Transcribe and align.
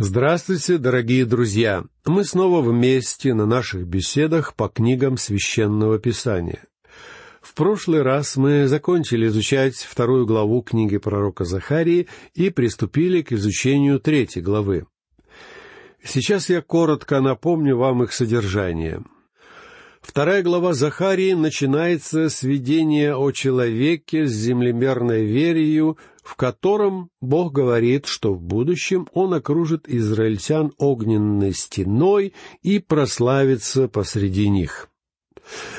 Здравствуйте, 0.00 0.78
дорогие 0.78 1.24
друзья! 1.24 1.82
Мы 2.06 2.22
снова 2.22 2.62
вместе 2.62 3.34
на 3.34 3.46
наших 3.46 3.84
беседах 3.84 4.54
по 4.54 4.68
книгам 4.68 5.16
Священного 5.16 5.98
Писания. 5.98 6.62
В 7.42 7.52
прошлый 7.54 8.02
раз 8.02 8.36
мы 8.36 8.68
закончили 8.68 9.26
изучать 9.26 9.74
вторую 9.74 10.24
главу 10.24 10.62
книги 10.62 10.98
пророка 10.98 11.44
Захарии 11.44 12.06
и 12.34 12.50
приступили 12.50 13.22
к 13.22 13.32
изучению 13.32 13.98
третьей 13.98 14.40
главы. 14.40 14.86
Сейчас 16.04 16.48
я 16.48 16.62
коротко 16.62 17.20
напомню 17.20 17.76
вам 17.76 18.04
их 18.04 18.12
содержание. 18.12 19.02
Вторая 20.00 20.44
глава 20.44 20.74
Захарии 20.74 21.32
начинается 21.32 22.28
с 22.28 22.44
видения 22.44 23.16
о 23.16 23.32
человеке 23.32 24.26
с 24.26 24.30
землемерной 24.30 25.24
верою, 25.24 25.98
в 26.28 26.36
котором 26.36 27.08
Бог 27.22 27.54
говорит, 27.54 28.04
что 28.04 28.34
в 28.34 28.42
будущем 28.42 29.08
Он 29.14 29.32
окружит 29.32 29.88
израильтян 29.88 30.74
огненной 30.76 31.54
стеной 31.54 32.34
и 32.60 32.80
прославится 32.80 33.88
посреди 33.88 34.50
них. 34.50 34.90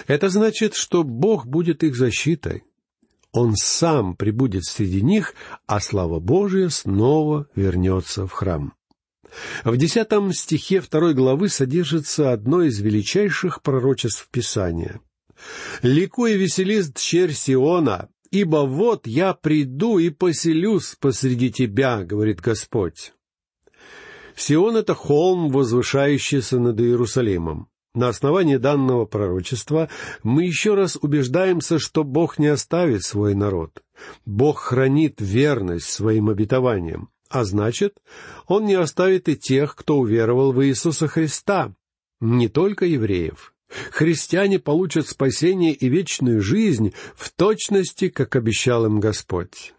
Это 0.08 0.28
значит, 0.30 0.74
что 0.74 1.04
Бог 1.04 1.46
будет 1.46 1.84
их 1.84 1.96
защитой. 1.96 2.64
Он 3.32 3.56
сам 3.56 4.16
прибудет 4.16 4.64
среди 4.66 5.04
них, 5.04 5.36
а 5.68 5.80
слава 5.80 6.20
Божия 6.20 6.70
снова 6.70 7.46
вернется 7.56 8.26
в 8.26 8.32
храм. 8.32 8.74
В 9.64 9.78
десятом 9.78 10.34
стихе 10.34 10.82
второй 10.82 11.14
главы 11.14 11.50
содержится 11.50 12.34
одно 12.34 12.64
из 12.64 12.80
величайших 12.80 13.62
пророчеств 13.62 14.28
Писания. 14.32 15.00
«Ликуй 15.84 16.34
и 16.34 16.38
веселись, 16.38 16.92
черь 16.96 17.34
Сиона, 17.34 18.10
ибо 18.32 18.66
вот 18.66 19.08
я 19.08 19.34
приду 19.34 19.98
и 20.00 20.10
поселюсь 20.10 20.96
посреди 21.00 21.52
тебя,— 21.52 22.04
говорит 22.06 22.42
Господь». 22.42 23.14
Сион— 24.36 24.76
это 24.78 24.96
холм, 24.96 25.50
возвышающийся 25.50 26.60
над 26.60 26.80
Иерусалимом. 26.80 27.68
На 27.94 28.10
основании 28.10 28.58
данного 28.58 29.06
пророчества 29.06 29.90
мы 30.24 30.44
еще 30.44 30.76
раз 30.76 30.98
убеждаемся, 31.02 31.80
что 31.80 32.04
Бог 32.04 32.38
не 32.40 32.48
оставит 32.48 33.04
свой 33.04 33.34
народ. 33.34 33.84
Бог 34.26 34.60
хранит 34.60 35.16
верность 35.20 35.90
своим 35.90 36.30
обетованиям, 36.30 37.10
а 37.30 37.44
значит, 37.44 37.98
Он 38.48 38.66
не 38.66 38.76
оставит 38.76 39.28
и 39.28 39.36
тех, 39.36 39.76
кто 39.76 39.98
уверовал 39.98 40.54
в 40.54 40.64
Иисуса 40.66 41.08
Христа, 41.08 41.74
не 42.22 42.48
только 42.48 42.86
евреев. 42.86 43.54
Христиане 43.92 44.60
получат 44.60 45.08
спасение 45.08 45.74
и 45.74 45.90
вечную 45.90 46.42
жизнь 46.42 46.94
в 47.16 47.32
точности, 47.32 48.10
как 48.10 48.36
обещал 48.36 48.86
им 48.86 49.00
Господь. 49.00 49.74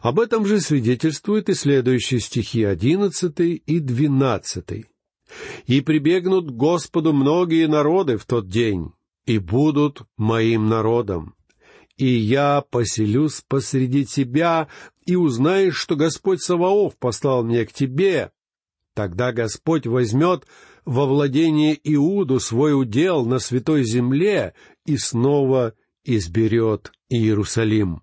Об 0.00 0.18
этом 0.18 0.46
же 0.46 0.60
свидетельствуют 0.60 1.48
и 1.48 1.54
следующие 1.54 2.20
стихи 2.20 2.64
одиннадцатый 2.64 3.62
и 3.64 3.78
двенадцатый. 3.78 4.86
«И 5.66 5.80
прибегнут 5.80 6.48
к 6.48 6.54
Господу 6.54 7.12
многие 7.12 7.68
народы 7.68 8.16
в 8.16 8.24
тот 8.24 8.48
день, 8.48 8.90
и 9.26 9.38
будут 9.38 10.02
моим 10.16 10.68
народом. 10.68 11.36
И 11.96 12.08
я 12.08 12.64
поселюсь 12.68 13.44
посреди 13.46 14.04
тебя, 14.04 14.66
и 15.06 15.14
узнаешь, 15.14 15.76
что 15.76 15.94
Господь 15.94 16.42
Саваоф 16.42 16.96
послал 16.96 17.44
меня 17.44 17.64
к 17.64 17.72
тебе. 17.72 18.32
Тогда 18.94 19.32
Господь 19.32 19.86
возьмет 19.86 20.46
во 20.84 21.06
владение 21.06 21.78
Иуду 21.84 22.40
свой 22.40 22.78
удел 22.80 23.24
на 23.24 23.38
святой 23.38 23.84
земле 23.84 24.54
и 24.86 24.96
снова 24.96 25.74
изберет 26.04 26.92
Иерусалим. 27.08 28.02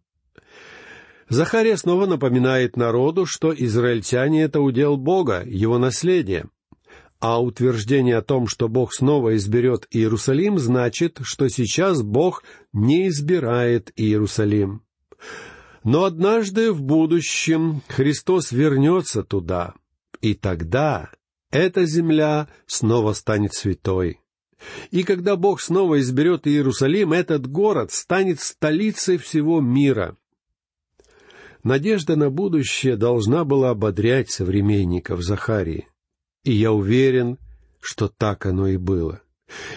Захария 1.29 1.75
снова 1.75 2.05
напоминает 2.05 2.77
народу, 2.77 3.25
что 3.25 3.53
израильтяне— 3.53 4.41
это 4.43 4.61
удел 4.61 4.95
Бога, 4.95 5.43
его 5.45 5.77
наследие. 5.77 6.45
А 7.19 7.41
утверждение 7.41 8.17
о 8.17 8.21
том, 8.21 8.47
что 8.47 8.69
Бог 8.69 8.93
снова 8.93 9.35
изберет 9.35 9.87
Иерусалим, 9.91 10.59
значит, 10.59 11.19
что 11.23 11.49
сейчас 11.49 12.03
Бог 12.03 12.43
не 12.73 13.07
избирает 13.07 13.91
Иерусалим. 13.95 14.83
Но 15.83 16.03
однажды 16.03 16.71
в 16.71 16.83
будущем 16.83 17.81
Христос 17.87 18.51
вернется 18.51 19.23
туда, 19.23 19.73
и 20.21 20.33
тогда 20.35 21.09
эта 21.51 21.85
земля 21.85 22.47
снова 22.65 23.13
станет 23.13 23.53
святой. 23.53 24.19
И 24.91 25.03
когда 25.03 25.35
Бог 25.35 25.61
снова 25.61 25.99
изберет 25.99 26.47
Иерусалим, 26.47 27.13
этот 27.13 27.47
город 27.47 27.91
станет 27.91 28.39
столицей 28.39 29.17
всего 29.17 29.61
мира. 29.61 30.17
Надежда 31.63 32.15
на 32.15 32.29
будущее 32.29 32.95
должна 32.95 33.43
была 33.43 33.71
ободрять 33.71 34.29
современников 34.31 35.21
Захарии. 35.21 35.87
И 36.43 36.53
я 36.53 36.71
уверен, 36.71 37.37
что 37.79 38.07
так 38.07 38.45
оно 38.45 38.67
и 38.67 38.77
было. 38.77 39.21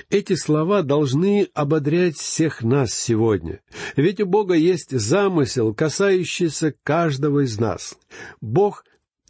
Эти 0.09 0.34
слова 0.34 0.82
должны 0.82 1.48
ободрять 1.54 2.16
всех 2.16 2.62
нас 2.62 2.92
сегодня. 2.92 3.60
Ведь 3.97 4.20
у 4.20 4.26
Бога 4.26 4.54
есть 4.54 4.91
замысел, 4.91 5.75
касающийся 5.75 6.75
каждого 6.82 7.44
из 7.44 7.59
нас. 7.59 7.97
Бог 8.41 8.84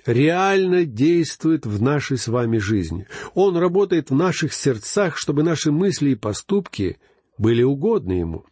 реально 0.06 0.84
действует 0.84 1.66
в 1.66 1.82
нашей 1.82 2.18
с 2.18 2.28
вами 2.28 2.58
жизни. 2.58 3.06
Он 3.34 3.56
работает 3.56 4.10
в 4.10 4.14
наших 4.14 4.52
сердцах, 4.52 5.16
чтобы 5.16 5.42
наши 5.42 5.70
мысли 5.70 6.10
и 6.10 6.14
поступки 6.14 6.98
были 7.38 7.62
угодны 7.62 8.12
Ему. 8.12 8.44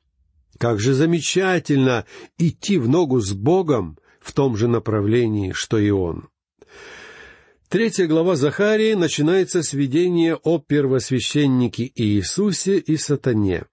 Как 0.59 0.81
же 0.81 0.94
замечательно 0.94 2.04
идти 2.36 2.78
в 2.78 2.88
ногу 2.88 3.20
с 3.20 3.32
Богом 3.32 3.98
в 4.20 4.32
том 4.32 4.56
же 4.56 4.69
направлении, 4.69 5.53
что 5.53 5.78
и 5.78 5.91
Он. 5.91 6.28
Третья 7.69 8.06
глава 8.06 8.34
Захарии 8.34 8.94
начинается 8.94 9.62
с 9.62 9.75
видения 9.75 10.34
о 10.34 10.59
первосвященнике 10.59 11.92
Иисусе 11.94 12.78
и 12.78 12.97
сатане. 12.97 13.66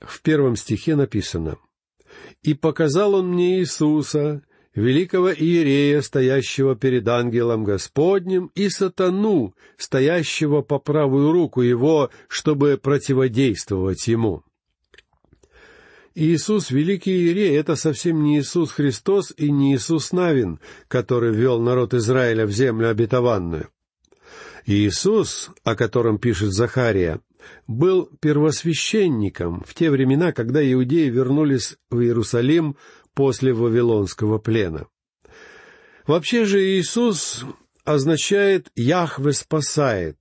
В 0.00 0.22
первом 0.22 0.54
стихе 0.54 0.94
написано 0.94 1.58
«И 2.42 2.54
показал 2.54 3.14
он 3.14 3.32
мне 3.32 3.58
Иисуса, 3.58 4.42
великого 4.74 5.32
иерея, 5.32 6.00
стоящего 6.00 6.76
перед 6.76 7.06
ангелом 7.08 7.64
Господним, 7.64 8.50
и 8.54 8.68
сатану, 8.68 9.54
стоящего 9.76 10.62
по 10.62 10.78
правую 10.78 11.32
руку 11.32 11.62
его, 11.62 12.10
чтобы 12.28 12.78
противодействовать 12.80 14.06
ему. 14.06 14.42
Иисус, 16.14 16.70
великий 16.70 17.12
иерей, 17.12 17.56
это 17.56 17.76
совсем 17.76 18.22
не 18.22 18.40
Иисус 18.40 18.72
Христос 18.72 19.32
и 19.36 19.50
не 19.50 19.74
Иисус 19.74 20.12
Навин, 20.12 20.58
который 20.88 21.32
ввел 21.32 21.60
народ 21.60 21.94
Израиля 21.94 22.46
в 22.46 22.50
землю 22.50 22.90
обетованную. 22.90 23.68
Иисус, 24.66 25.50
о 25.64 25.76
котором 25.76 26.18
пишет 26.18 26.52
Захария, 26.52 27.20
был 27.66 28.10
первосвященником 28.20 29.62
в 29.66 29.74
те 29.74 29.90
времена, 29.90 30.32
когда 30.32 30.60
иудеи 30.60 31.08
вернулись 31.08 31.76
в 31.90 32.00
Иерусалим 32.00 32.76
после 33.20 33.52
Вавилонского 33.52 34.38
плена. 34.38 34.86
Вообще 36.06 36.46
же 36.46 36.58
Иисус 36.58 37.44
означает 37.84 38.70
«Яхве 38.74 39.34
спасает», 39.34 40.16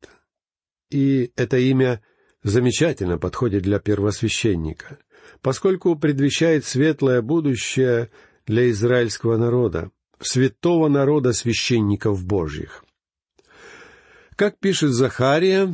и 0.91 1.31
это 1.37 1.57
имя 1.59 2.03
замечательно 2.43 3.17
подходит 3.17 3.63
для 3.63 3.79
первосвященника, 3.79 4.99
поскольку 5.41 5.95
предвещает 5.95 6.65
светлое 6.65 7.21
будущее 7.21 8.11
для 8.45 8.69
израильского 8.69 9.37
народа, 9.37 9.91
святого 10.19 10.89
народа 10.89 11.31
священников 11.31 12.25
Божьих. 12.25 12.83
Как 14.35 14.59
пишет 14.59 14.91
Захария, 14.91 15.73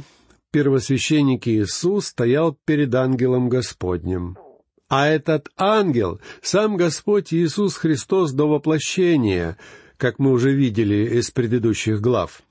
первосвященник 0.52 1.48
Иисус 1.48 2.06
стоял 2.06 2.56
перед 2.66 2.94
ангелом 2.94 3.50
Господним. 3.50 4.38
А 4.88 5.08
этот 5.08 5.50
ангел— 5.58 6.20
сам 6.42 6.78
Господь 6.78 7.34
Иисус 7.34 7.76
Христос 7.76 8.34
до 8.34 8.48
воплощения, 8.48 9.58
как 9.98 10.20
мы 10.20 10.32
уже 10.32 10.54
видели 10.54 11.18
из 11.18 11.32
предыдущих 11.32 12.02
глав. 12.02 12.44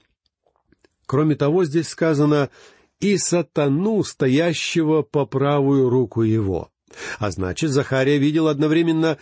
Кроме 1.07 1.37
того, 1.37 1.65
здесь 1.65 1.89
сказано 1.89 2.51
«и 2.99 3.17
сатану, 3.19 4.03
стоящего 4.03 5.03
по 5.03 5.27
правую 5.27 5.89
руку 5.91 6.23
его». 6.23 6.71
А 7.19 7.31
значит, 7.31 7.71
Захария 7.71 8.19
видел 8.19 8.49
одновременно 8.49 9.19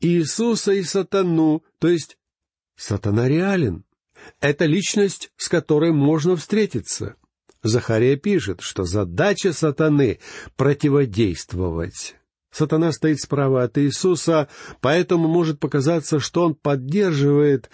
Иисуса 0.00 0.72
и 0.72 0.82
сатану, 0.82 1.62
то 1.78 1.88
есть 1.88 2.18
сатана 2.76 3.28
реален. 3.28 3.84
Это 4.40 4.64
личность, 4.64 5.30
с 5.36 5.48
которой 5.48 5.92
можно 5.92 6.36
встретиться. 6.36 7.16
Захария 7.62 8.16
пишет, 8.16 8.60
что 8.60 8.84
задача 8.84 9.52
сатаны— 9.52 10.20
противодействовать. 10.56 12.16
Сатана 12.56 12.90
стоит 12.92 13.20
справа 13.20 13.64
от 13.64 13.76
Иисуса, 13.76 14.48
поэтому 14.80 15.28
может 15.28 15.60
показаться, 15.60 16.20
что 16.20 16.42
он 16.42 16.54
поддерживает 16.54 17.68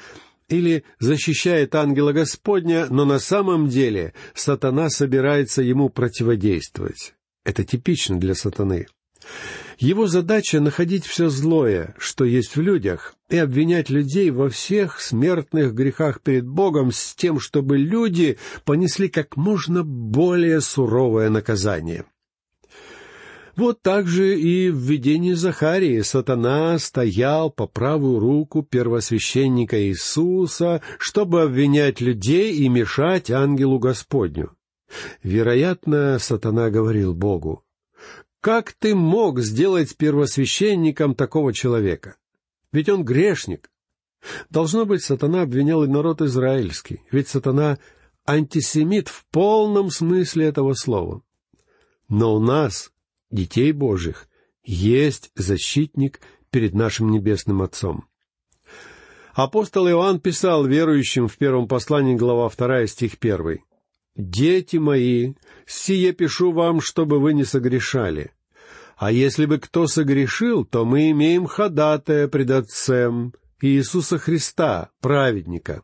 или 0.49 0.83
защищает 0.99 1.77
ангела 1.77 2.11
Господня, 2.11 2.89
но 2.91 3.05
на 3.05 3.21
самом 3.21 3.69
деле 3.69 4.13
сатана 4.35 4.91
собирается 4.91 5.63
ему 5.63 5.89
противодействовать. 5.89 7.15
Это 7.45 7.63
типично 7.63 8.19
для 8.19 8.35
сатаны. 8.35 8.89
Его 9.79 10.09
задача— 10.09 10.59
находить 10.61 11.07
все 11.07 11.29
злое, 11.29 11.95
что 11.97 12.25
есть 12.25 12.57
в 12.57 12.61
людях, 12.61 13.15
и 13.31 13.37
обвинять 13.37 13.89
людей 13.89 14.33
во 14.33 14.49
всех 14.49 15.01
смертных 15.01 15.75
грехах 15.75 16.21
перед 16.21 16.49
Богом 16.49 16.91
с 16.91 17.15
тем, 17.15 17.39
чтобы 17.39 17.79
люди 17.79 18.37
понесли 18.65 19.09
как 19.09 19.37
можно 19.37 19.85
более 19.85 20.61
суровое 20.61 21.31
наказание. 21.31 22.05
Вот 23.57 23.83
так 23.83 24.07
же 24.07 24.41
и 24.41 24.71
в 24.71 24.79
видении 24.79 25.33
Захарии 25.33 26.01
сатана 26.01 26.79
стоял 26.79 27.51
по 27.51 27.67
правую 27.67 28.19
руку 28.19 28.63
первосвященника 28.63 29.81
Иисуса, 29.89 30.81
чтобы 30.99 31.43
обвинять 31.43 32.01
людей 32.01 32.55
и 32.55 32.69
мешать 32.69 33.31
ангелу 33.31 33.79
Господню. 33.79 34.57
Вероятно, 35.23 36.19
сатана 36.19 36.71
говорил 36.71 37.15
Богу, 37.15 37.65
«Как 38.41 38.73
ты 38.73 38.95
мог 38.95 39.41
сделать 39.41 39.97
первосвященником 39.97 41.15
такого 41.15 41.53
человека? 41.53 42.17
Ведь 42.73 42.89
он 42.89 43.05
грешник». 43.05 43.71
Должно 44.51 44.87
быть, 44.87 45.03
сатана 45.03 45.43
обвинял 45.43 45.83
и 45.85 45.89
народ 45.89 46.23
израильский, 46.23 47.03
ведь 47.11 47.29
сатана— 47.29 47.79
антисемит 48.25 49.09
в 49.09 49.25
полном 49.27 49.91
смысле 49.91 50.47
этого 50.47 50.75
слова. 50.75 51.23
Но 52.09 52.37
у 52.37 52.41
нас 52.41 52.92
детей 53.33 53.73
Божьих, 53.73 54.29
есть 54.63 55.33
защитник 55.35 56.21
перед 56.51 56.75
нашим 56.75 57.11
Небесным 57.11 57.63
Отцом. 57.63 58.05
Апостол 59.35 59.89
Иоанн 59.89 60.21
писал 60.21 60.67
верующим 60.67 61.27
в 61.27 61.39
первом 61.39 61.67
послании, 61.67 62.15
глава 62.15 62.51
2, 62.51 62.87
стих 62.87 63.15
1. 63.19 63.61
«Дети 64.15 64.77
мои, 64.77 65.33
сие 65.67 66.13
пишу 66.13 66.53
вам, 66.53 66.83
чтобы 66.83 67.19
вы 67.19 67.33
не 67.33 67.45
согрешали. 67.45 68.33
А 68.97 69.11
если 69.11 69.47
бы 69.47 69.59
кто 69.59 69.87
согрешил, 69.87 70.67
то 70.67 70.85
мы 70.85 71.11
имеем 71.11 71.47
ходатая 71.47 72.29
пред 72.29 72.51
Отцем, 72.51 73.33
Иисуса 73.63 74.19
Христа, 74.19 74.91
праведника. 75.01 75.83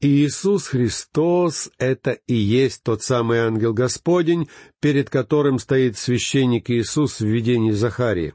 Иисус 0.00 0.68
Христос— 0.68 1.70
это 1.78 2.12
и 2.12 2.34
есть 2.34 2.84
тот 2.84 3.02
самый 3.02 3.40
ангел 3.40 3.74
Господень, 3.74 4.48
перед 4.80 5.10
которым 5.10 5.58
стоит 5.58 5.98
священник 5.98 6.70
Иисус 6.70 7.18
в 7.18 7.26
видении 7.26 7.72
Захарии. 7.72 8.34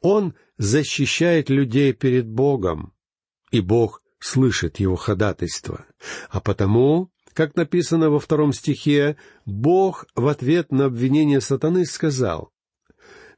Он 0.00 0.34
защищает 0.56 1.50
людей 1.50 1.92
перед 1.92 2.28
Богом, 2.28 2.94
и 3.52 3.60
Бог 3.60 4.02
слышит 4.18 4.80
его 4.80 4.96
ходатайство. 4.96 5.86
А 6.30 6.40
потому, 6.40 7.12
как 7.32 7.54
написано 7.54 8.10
во 8.10 8.18
втором 8.18 8.52
стихе, 8.52 9.16
Бог 9.46 10.06
в 10.16 10.26
ответ 10.26 10.72
на 10.72 10.86
обвинение 10.86 11.40
сатаны 11.40 11.86
сказал, 11.86 12.50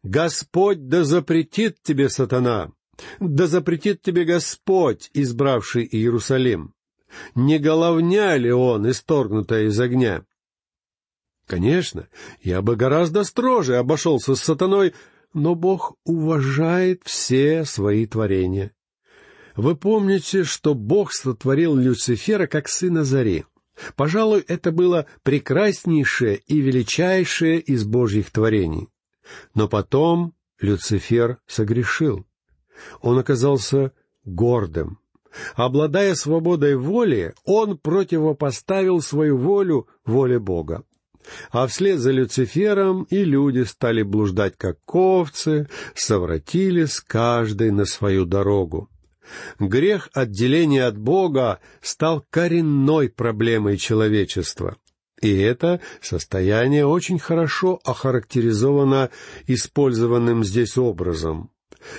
«Господь 0.03 0.89
да 0.89 1.05
запретит 1.05 1.83
тебе, 1.83 2.09
сатана, 2.09 2.73
да 3.19 3.47
запретит 3.47 4.01
тебе 4.01 4.25
Господь, 4.25 5.11
избравший 5.13 5.87
Иерусалим» 5.87 6.73
не 7.35 7.59
головня 7.59 8.37
ли 8.37 8.53
он, 8.53 8.89
исторгнутая 8.91 9.65
из 9.65 9.79
огня? 9.81 10.25
Конечно, 11.47 12.09
я 12.43 12.63
бы 12.63 12.77
гораздо 12.77 13.25
строже 13.25 13.77
обошелся 13.77 14.35
с 14.35 14.41
сатаной, 14.41 14.95
но 15.35 15.55
Бог 15.55 15.95
уважает 16.05 17.03
все 17.05 17.65
свои 17.65 18.07
творения. 18.07 18.73
Вы 19.57 19.77
помните, 19.77 20.45
что 20.45 20.75
Бог 20.75 21.13
сотворил 21.13 21.75
Люцифера 21.75 22.47
как 22.47 22.69
сына 22.69 23.05
зари. 23.05 23.45
Пожалуй, 23.97 24.45
это 24.47 24.73
было 24.73 25.07
прекраснейшее 25.23 26.37
и 26.47 26.61
величайшее 26.61 27.61
из 27.61 27.85
Божьих 27.85 28.31
творений. 28.31 28.89
Но 29.55 29.69
потом 29.69 30.35
Люцифер 30.61 31.39
согрешил. 31.47 32.27
Он 33.01 33.19
оказался 33.19 33.93
гордым, 34.25 34.99
Обладая 35.55 36.15
свободой 36.15 36.77
воли, 36.77 37.35
он 37.45 37.79
противопоставил 37.79 39.01
свою 39.01 39.37
волю 39.37 39.89
воле 40.05 40.39
Бога. 40.39 40.85
А 41.51 41.67
вслед 41.67 41.99
за 41.99 42.11
Люцифером 42.11 43.05
и 43.05 43.25
люди 43.25 43.63
стали 43.65 44.03
блуждать 44.03 44.55
как 44.57 44.79
овцы, 44.93 45.69
совратились 45.95 47.01
каждый 47.01 47.71
на 47.71 47.85
свою 47.85 48.25
дорогу. 48.25 48.89
Грех 49.61 50.09
отделения 50.13 50.85
от 50.85 50.99
Бога 50.99 51.61
стал 51.81 52.25
коренной 52.31 53.09
проблемой 53.09 53.77
человечества. 53.77 54.77
И 55.21 55.37
это 55.37 55.81
состояние 56.01 56.87
очень 56.87 57.19
хорошо 57.19 57.79
охарактеризовано 57.85 59.11
использованным 59.47 60.43
здесь 60.43 60.79
образом 60.79 61.51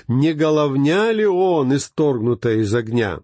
не 0.08 0.34
головня 0.34 1.12
ли 1.12 1.26
он, 1.26 1.76
исторгнутая 1.76 2.58
из 2.58 2.74
огня? 2.74 3.22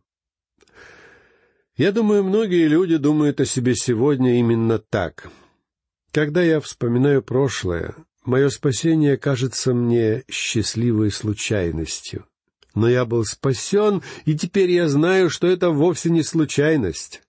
Я 1.76 1.92
думаю, 1.92 2.24
многие 2.24 2.68
люди 2.68 2.98
думают 2.98 3.40
о 3.40 3.46
себе 3.46 3.76
сегодня 3.76 4.40
именно 4.40 4.80
так. 4.80 5.30
Когда 6.12 6.42
я 6.42 6.60
вспоминаю 6.60 7.22
прошлое, 7.22 7.94
мое 8.26 8.50
спасение 8.50 9.18
кажется 9.18 9.74
мне 9.74 10.24
счастливой 10.30 11.12
случайностью. 11.12 12.26
Но 12.74 12.90
я 12.90 13.06
был 13.06 13.26
спасен, 13.26 14.02
и 14.26 14.36
теперь 14.36 14.72
я 14.72 14.88
знаю, 14.88 15.30
что 15.30 15.48
это 15.48 15.70
вовсе 15.70 16.10
не 16.10 16.24
случайность. 16.24 17.22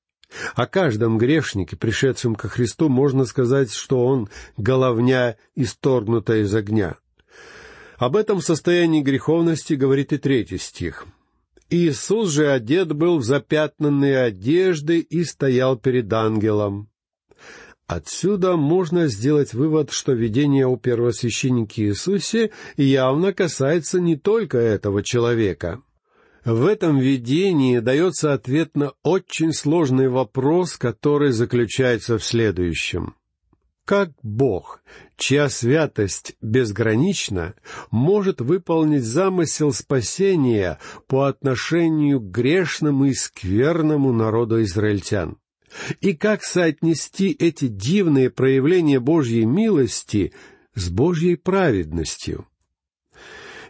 О 0.55 0.67
каждом 0.67 1.19
грешнике, 1.19 1.77
пришедшем 1.77 2.35
ко 2.35 2.49
Христу, 2.49 2.89
можно 2.89 3.25
сказать, 3.25 3.73
что 3.73 4.07
он 4.07 4.29
головня, 4.57 5.37
исторгнутая 5.55 6.43
из 6.43 6.55
огня. 6.55 6.97
Об 7.99 8.15
этом 8.15 8.41
состоянии 8.41 9.03
греховности 9.03 9.75
говорит 9.75 10.13
и 10.13 10.19
третий 10.19 10.59
стих. 10.59 11.07
Иисус 11.69 12.31
же 12.31 12.49
одет 12.49 12.93
был 12.93 13.19
в 13.19 13.25
запятнанные 13.25 14.19
одежды 14.21 15.01
и 15.01 15.25
стоял 15.25 15.77
перед 15.77 16.11
ангелом. 16.13 16.89
Отсюда 17.89 18.57
можно 18.57 19.09
сделать 19.09 19.53
вывод, 19.53 19.91
что 19.91 20.13
видение 20.13 20.67
о 20.67 20.77
первосвященнике 20.77 21.87
Иисусе 21.87 22.53
явно 22.77 23.33
касается 23.33 23.99
не 23.99 24.17
только 24.17 24.59
этого 24.59 25.03
человека. 25.03 25.83
В 26.45 26.67
этом 26.67 26.99
видении 26.99 27.81
дается 27.81 28.33
ответ 28.33 28.77
на 28.77 28.93
очень 29.03 29.53
сложный 29.53 30.09
вопрос, 30.09 30.77
который 30.77 31.33
заключается 31.33 32.17
в 32.19 32.25
следующем 32.25 33.15
как 33.89 34.11
Бог, 34.23 34.83
чья 35.17 35.49
святость 35.49 36.37
безгранична, 36.43 37.55
может 37.91 38.43
выполнить 38.43 39.03
замысел 39.03 39.73
спасения 39.73 40.79
по 41.07 41.27
отношению 41.27 42.21
к 42.21 42.31
грешному 42.31 43.07
и 43.07 43.15
скверному 43.15 44.13
народу 44.13 44.63
израильтян. 44.63 45.39
И 46.03 46.13
как 46.13 46.43
соотнести 46.43 47.31
эти 47.31 47.67
дивные 47.67 48.29
проявления 48.29 49.01
Божьей 49.01 49.47
милости 49.47 50.35
с 50.75 50.91
Божьей 50.91 51.37
праведностью? 51.37 52.47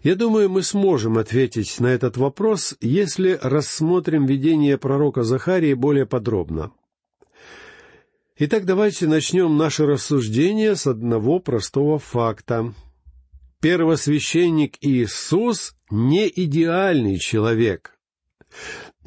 Я 0.03 0.17
думаю, 0.17 0.51
мы 0.51 0.65
сможем 0.65 1.17
ответить 1.17 1.79
на 1.79 1.87
этот 1.87 2.17
вопрос, 2.17 2.75
если 2.81 3.39
рассмотрим 3.41 4.27
видение 4.27 4.79
пророка 4.79 5.23
Захарии 5.23 5.75
более 5.75 6.07
подробно. 6.07 6.73
Итак, 8.41 8.67
давайте 8.67 9.09
начнем 9.09 9.57
наше 9.57 9.85
рассуждение 9.85 10.77
с 10.77 10.87
одного 10.87 11.41
простого 11.41 11.99
факта. 11.99 12.73
Первосвященник 13.61 14.77
Иисус 14.81 15.75
не 15.91 16.29
идеальный 16.29 17.19
человек. 17.19 17.99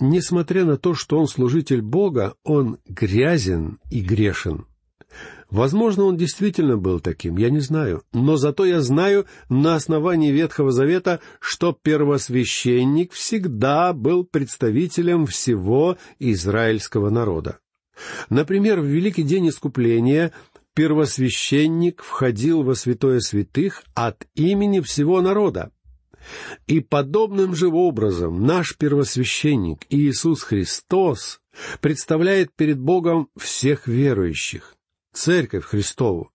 Несмотря 0.01 0.65
на 0.65 0.75
то, 0.75 0.95
что 0.95 1.17
он 1.17 1.27
служитель 1.27 1.81
Бога, 1.81 2.35
он 2.43 2.79
грязен 2.85 3.79
и 3.89 4.01
грешен. 4.01 4.65
Возможно, 5.49 6.03
он 6.03 6.17
действительно 6.17 6.75
был 6.75 6.99
таким, 6.99 7.37
я 7.37 7.49
не 7.49 7.61
знаю. 7.61 8.03
Но 8.11 8.35
зато 8.35 8.65
я 8.65 8.81
знаю 8.81 9.27
на 9.47 9.75
основании 9.75 10.31
Ветхого 10.31 10.73
Завета, 10.73 11.21
что 11.39 11.71
первосвященник 11.71 13.13
всегда 13.13 13.93
был 13.93 14.25
представителем 14.25 15.25
всего 15.25 15.95
израильского 16.19 17.09
народа. 17.09 17.60
Например, 18.29 18.79
в 18.79 18.85
Великий 18.85 19.23
день 19.23 19.49
искупления 19.49 20.31
первосвященник 20.73 22.01
входил 22.01 22.63
во 22.63 22.75
святое 22.75 23.19
святых 23.19 23.83
от 23.93 24.25
имени 24.35 24.79
всего 24.79 25.21
народа. 25.21 25.71
И 26.67 26.79
подобным 26.79 27.55
же 27.55 27.67
образом 27.67 28.45
наш 28.45 28.77
первосвященник 28.77 29.85
Иисус 29.89 30.43
Христос 30.43 31.39
представляет 31.81 32.55
перед 32.55 32.79
Богом 32.79 33.29
всех 33.37 33.87
верующих, 33.87 34.75
Церковь 35.13 35.65
Христову. 35.65 36.31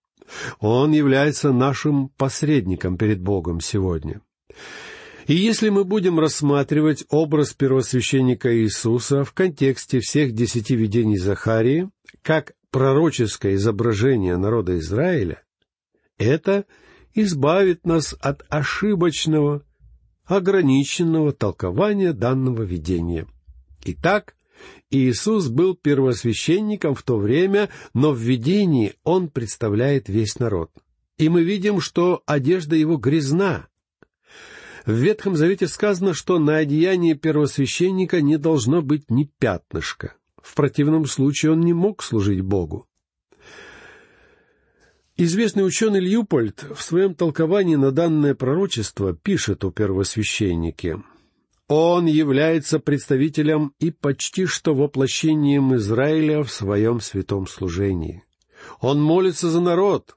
Он 0.59 0.91
является 0.91 1.53
нашим 1.53 2.09
посредником 2.09 2.97
перед 2.97 3.21
Богом 3.21 3.61
сегодня. 3.61 4.21
И 5.27 5.35
если 5.35 5.67
мы 5.67 5.83
будем 5.83 6.19
рассматривать 6.19 7.03
образ 7.09 7.53
первосвященника 7.53 8.57
Иисуса 8.57 9.25
в 9.25 9.33
контексте 9.33 9.99
всех 9.99 10.31
десяти 10.31 10.77
видений 10.77 11.17
Захарии, 11.17 11.89
как 12.21 12.53
пророческое 12.71 13.55
изображение 13.55 14.37
народа 14.37 14.79
Израиля, 14.79 15.43
это 16.17 16.63
избавит 17.13 17.85
нас 17.85 18.15
от 18.21 18.45
ошибочного, 18.47 19.63
ограниченного 20.23 21.33
толкования 21.33 22.13
данного 22.13 22.63
видения. 22.63 23.27
Итак, 23.83 24.33
Иисус 24.91 25.49
был 25.49 25.75
первосвященником 25.75 26.95
в 26.95 27.03
то 27.03 27.17
время, 27.17 27.67
но 27.93 28.13
в 28.13 28.17
видении 28.17 28.93
он 29.03 29.27
представляет 29.29 30.07
весь 30.07 30.39
народ. 30.39 30.71
И 31.17 31.27
мы 31.27 31.43
видим, 31.43 31.81
что 31.81 32.23
одежда 32.25 32.77
его 32.77 32.95
грязна. 32.95 33.67
В 34.87 34.93
Ветхом 34.93 35.35
Завете 35.35 35.67
сказано, 35.67 36.13
что 36.13 36.39
на 36.39 36.55
одеянии 36.55 37.13
первосвященника 37.13 38.21
не 38.21 38.37
должно 38.37 38.81
быть 38.81 39.11
ни 39.11 39.25
пятнышка. 39.25 40.15
В 40.41 40.55
противном 40.55 41.05
случае 41.07 41.51
он 41.51 41.59
не 41.59 41.73
мог 41.73 42.01
служить 42.01 42.39
Богу. 42.39 42.87
Известный 45.17 45.67
ученый 45.67 45.99
Льюпольд 45.99 46.63
в 46.73 46.81
своем 46.81 47.15
толковании 47.15 47.75
на 47.75 47.91
данное 47.91 48.33
пророчество 48.33 49.13
пишет 49.13 49.65
о 49.65 49.71
первосвященнике. 49.71 51.03
Он 51.67 52.05
является 52.05 52.79
представителем 52.79 53.73
и 53.79 53.91
почти 53.91 54.45
что 54.45 54.73
воплощением 54.73 55.75
Израиля 55.75 56.43
в 56.43 56.49
своем 56.49 57.01
святом 57.01 57.45
служении. 57.45 58.23
Он 58.79 59.01
молится 59.01 59.49
за 59.49 59.59
народ. 59.59 60.15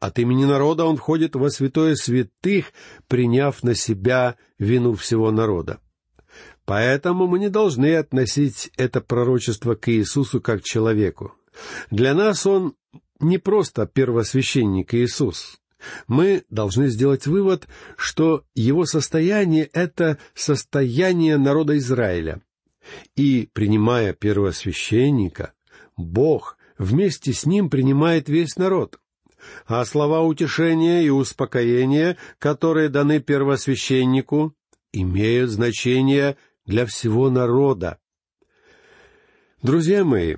От 0.00 0.18
имени 0.18 0.46
народа 0.46 0.86
он 0.86 0.96
входит 0.96 1.36
во 1.36 1.50
святое 1.50 1.94
святых, 1.94 2.72
приняв 3.06 3.62
на 3.62 3.74
себя 3.74 4.36
вину 4.58 4.94
всего 4.94 5.30
народа. 5.30 5.78
Поэтому 6.64 7.26
мы 7.26 7.38
не 7.38 7.50
должны 7.50 7.96
относить 7.96 8.70
это 8.78 9.02
пророчество 9.02 9.74
к 9.74 9.90
Иисусу 9.92 10.40
как 10.40 10.62
человеку. 10.62 11.34
Для 11.90 12.14
нас 12.14 12.46
он 12.46 12.74
не 13.18 13.36
просто 13.36 13.86
первосвященник 13.86 14.94
Иисус. 14.94 15.60
Мы 16.06 16.44
должны 16.48 16.88
сделать 16.88 17.26
вывод, 17.26 17.66
что 17.96 18.44
его 18.54 18.86
состояние— 18.86 19.64
это 19.72 20.18
состояние 20.34 21.36
народа 21.36 21.76
Израиля. 21.76 22.40
И, 23.16 23.48
принимая 23.52 24.14
первосвященника, 24.14 25.52
Бог 25.96 26.56
вместе 26.78 27.34
с 27.34 27.44
ним 27.44 27.68
принимает 27.68 28.30
весь 28.30 28.56
народ. 28.56 28.98
А 29.66 29.84
слова 29.84 30.22
утешения 30.22 31.02
и 31.02 31.10
успокоения, 31.10 32.16
которые 32.38 32.88
даны 32.88 33.20
первосвященнику, 33.20 34.54
имеют 34.92 35.50
значение 35.50 36.36
для 36.66 36.86
всего 36.86 37.30
народа. 37.30 37.98
Друзья 39.62 40.04
мои, 40.04 40.36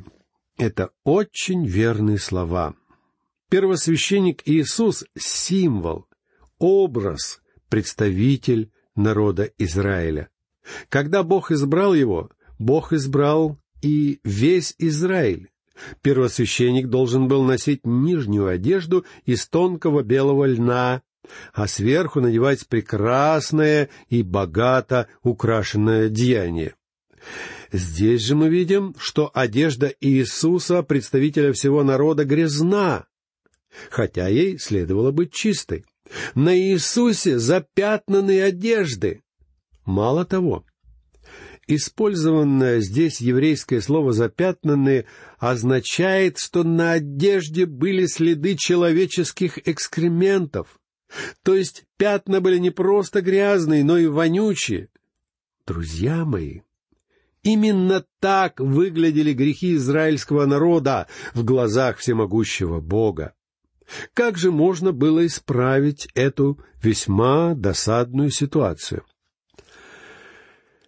это 0.58 0.90
очень 1.04 1.66
верные 1.66 2.18
слова. 2.18 2.74
Первосвященник 3.48 4.42
Иисус— 4.46 5.04
символ, 5.18 6.06
образ, 6.58 7.40
представитель 7.68 8.70
народа 8.96 9.50
Израиля. 9.58 10.28
Когда 10.88 11.22
Бог 11.22 11.50
избрал 11.50 11.94
его, 11.94 12.30
Бог 12.58 12.92
избрал 12.92 13.58
и 13.82 14.20
весь 14.24 14.74
Израиль. 14.78 15.51
Первосвященник 16.00 16.88
должен 16.88 17.28
был 17.28 17.42
носить 17.42 17.84
нижнюю 17.84 18.48
одежду 18.48 19.04
из 19.24 19.46
тонкого 19.48 20.02
белого 20.02 20.46
льна, 20.46 21.02
а 21.52 21.66
сверху 21.66 22.20
надевать 22.20 22.66
прекрасное 22.66 23.88
и 24.08 24.22
богато 24.22 25.08
украшенное 25.22 26.08
деяние. 26.08 26.74
Здесь 27.72 28.22
же 28.22 28.34
мы 28.34 28.48
видим, 28.48 28.94
что 28.98 29.30
одежда 29.32 29.92
Иисуса, 30.00 30.82
представителя 30.82 31.52
всего 31.52 31.82
народа, 31.82 32.24
грязна, 32.24 33.06
хотя 33.90 34.28
ей 34.28 34.58
следовало 34.58 35.10
быть 35.10 35.32
чистой. 35.32 35.84
На 36.34 36.54
Иисусе 36.58 37.38
запятнаны 37.38 38.42
одежды. 38.42 39.22
Мало 39.86 40.26
того, 40.26 40.66
использованное 41.66 42.80
здесь 42.80 43.20
еврейское 43.20 43.80
слово 43.80 44.12
«запятнанные» 44.12 45.06
означает, 45.38 46.38
что 46.38 46.64
на 46.64 46.92
одежде 46.92 47.66
были 47.66 48.06
следы 48.06 48.56
человеческих 48.56 49.58
экскрементов. 49.68 50.78
То 51.42 51.54
есть 51.54 51.84
пятна 51.96 52.40
были 52.40 52.58
не 52.58 52.70
просто 52.70 53.20
грязные, 53.20 53.84
но 53.84 53.98
и 53.98 54.06
вонючие. 54.06 54.88
Друзья 55.66 56.24
мои, 56.24 56.60
Именно 57.42 58.04
так 58.20 58.60
выглядели 58.60 59.32
грехи 59.32 59.74
израильского 59.74 60.46
народа 60.46 61.08
в 61.34 61.44
глазах 61.44 61.98
всемогущего 61.98 62.80
Бога. 62.80 63.34
Как 64.14 64.38
же 64.38 64.52
можно 64.52 64.92
было 64.92 65.26
исправить 65.26 66.08
эту 66.14 66.60
весьма 66.82 67.54
досадную 67.54 68.30
ситуацию? 68.30 69.04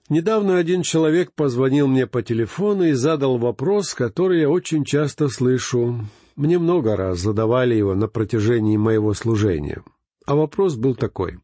Недавно 0.08 0.58
один 0.58 0.82
человек 0.82 1.32
позвонил 1.32 1.88
мне 1.88 2.06
по 2.06 2.23
телефону 2.23 2.84
и 2.84 2.92
задал 2.92 3.38
вопрос, 3.38 3.94
который 3.94 4.40
я 4.40 4.50
очень 4.50 4.84
часто 4.84 5.28
слышу. 5.28 6.00
Мне 6.37 6.58
много 6.58 6.96
раз 6.96 7.20
задавали 7.20 7.75
его 7.75 7.94
на 7.94 8.08
протяжении 8.08 8.76
моего 8.76 9.14
служения. 9.14 9.82
А 10.26 10.34
вопрос 10.34 10.76
был 10.76 10.94
такой. 10.94 11.38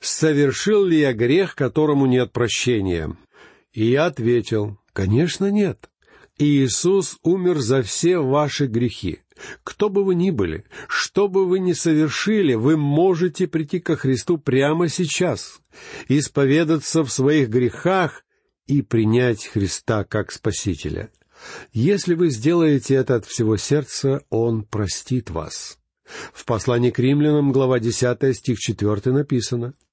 «Совершил 0.00 0.84
ли 0.84 1.00
я 1.00 1.12
грех, 1.12 1.54
которому 1.54 2.06
нет 2.06 2.32
прощения?» 2.32 3.14
И 3.72 3.84
я 3.84 4.06
ответил, 4.06 4.78
конечно, 4.92 5.50
нет. 5.50 5.90
Иисус 6.38 7.18
умер 7.22 7.58
за 7.58 7.82
все 7.82 8.18
ваши 8.18 8.66
грехи. 8.66 9.20
Кто 9.64 9.88
бы 9.88 10.04
вы 10.04 10.14
ни 10.14 10.30
были, 10.30 10.64
что 10.88 11.28
бы 11.28 11.46
вы 11.46 11.60
ни 11.60 11.72
совершили, 11.72 12.54
вы 12.54 12.76
можете 12.76 13.46
прийти 13.46 13.80
ко 13.80 13.96
Христу 13.96 14.38
прямо 14.38 14.88
сейчас, 14.88 15.60
исповедаться 16.08 17.04
в 17.04 17.12
своих 17.12 17.48
грехах 17.48 18.24
и 18.66 18.82
принять 18.82 19.46
Христа 19.46 20.04
как 20.04 20.32
Спасителя. 20.32 21.10
Если 21.72 22.14
вы 22.14 22.30
сделаете 22.30 22.94
это 22.94 23.16
от 23.16 23.26
всего 23.26 23.56
сердца, 23.56 24.22
Он 24.28 24.62
простит 24.62 25.30
вас. 25.30 25.78
В 26.34 26.44
послании 26.44 26.90
к 26.90 26.98
римлянам, 26.98 27.52
глава 27.52 27.78
10, 27.78 28.36
стих 28.36 28.58
4 28.58 29.12
написано— 29.12 29.74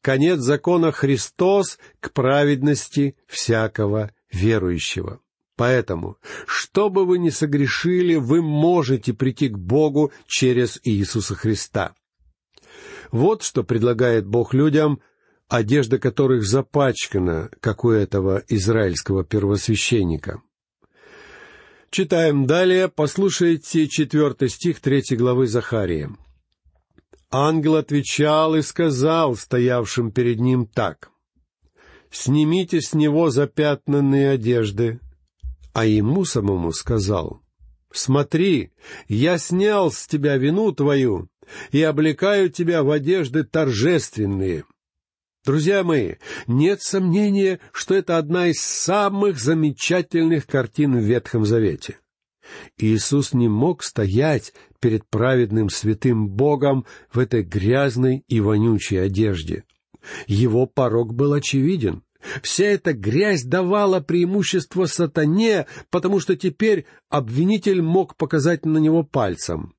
Конец 0.00 0.40
закона 0.40 0.92
Христос 0.92 1.78
к 2.00 2.12
праведности 2.12 3.16
всякого 3.26 4.10
верующего. 4.30 5.20
Поэтому, 5.58 6.18
что 6.46 6.88
бы 6.88 7.04
вы 7.04 7.18
ни 7.18 7.30
согрешили, 7.30 8.14
вы 8.14 8.42
можете 8.42 9.12
прийти 9.12 9.48
к 9.48 9.58
Богу 9.58 10.12
через 10.28 10.78
Иисуса 10.84 11.34
Христа. 11.34 11.96
Вот 13.10 13.42
что 13.42 13.64
предлагает 13.64 14.24
Бог 14.24 14.54
людям, 14.54 15.00
одежда 15.48 15.98
которых 15.98 16.44
запачкана, 16.44 17.50
как 17.58 17.84
у 17.84 17.90
этого 17.90 18.44
израильского 18.46 19.24
первосвященника. 19.24 20.42
Читаем 21.90 22.46
далее, 22.46 22.86
послушайте 22.86 23.88
четвертый 23.88 24.50
стих 24.50 24.78
третьей 24.78 25.16
главы 25.16 25.48
Захария. 25.48 26.14
Ангел 27.32 27.74
отвечал 27.74 28.54
и 28.54 28.62
сказал 28.62 29.34
стоявшим 29.34 30.12
перед 30.12 30.38
ним 30.38 30.66
так. 30.66 31.10
«Снимите 32.12 32.80
с 32.80 32.94
него 32.94 33.30
запятнанные 33.30 34.30
одежды». 34.30 35.00
А 35.78 35.84
ему 35.84 36.24
самому 36.24 36.72
сказал, 36.72 37.40
«Смотри, 37.92 38.72
я 39.06 39.38
снял 39.38 39.92
с 39.92 40.08
тебя 40.08 40.36
вину 40.36 40.72
твою 40.72 41.28
и 41.70 41.80
облекаю 41.82 42.50
тебя 42.50 42.82
в 42.82 42.90
одежды 42.90 43.44
торжественные». 43.44 44.64
Друзья 45.44 45.84
мои, 45.84 46.14
нет 46.48 46.82
сомнения, 46.82 47.60
что 47.70 47.94
это 47.94 48.18
одна 48.18 48.48
из 48.48 48.58
самых 48.58 49.38
замечательных 49.38 50.48
картин 50.48 50.96
в 50.96 51.04
Ветхом 51.04 51.44
Завете. 51.44 52.00
Иисус 52.76 53.32
не 53.32 53.46
мог 53.46 53.84
стоять 53.84 54.54
перед 54.80 55.08
праведным 55.08 55.70
святым 55.70 56.28
Богом 56.28 56.86
в 57.12 57.20
этой 57.20 57.44
грязной 57.44 58.24
и 58.26 58.40
вонючей 58.40 59.00
одежде. 59.00 59.62
Его 60.26 60.66
порог 60.66 61.14
был 61.14 61.34
очевиден. 61.34 62.02
Вся 62.42 62.66
эта 62.66 62.92
грязь 62.92 63.44
давала 63.44 64.00
преимущество 64.00 64.86
сатане, 64.86 65.66
потому 65.90 66.20
что 66.20 66.36
теперь 66.36 66.86
обвинитель 67.08 67.82
мог 67.82 68.16
показать 68.16 68.64
на 68.64 68.78
него 68.78 69.02
пальцем. 69.04 69.74